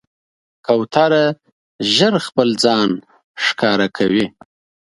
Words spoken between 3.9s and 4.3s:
کوي.